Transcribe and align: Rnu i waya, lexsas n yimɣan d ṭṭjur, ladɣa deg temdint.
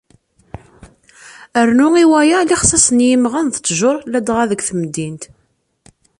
Rnu 1.67 1.87
i 2.03 2.05
waya, 2.11 2.39
lexsas 2.49 2.87
n 2.95 2.97
yimɣan 3.07 3.47
d 3.49 3.55
ṭṭjur, 3.61 3.95
ladɣa 4.11 4.43
deg 4.51 4.61
temdint. 4.67 5.23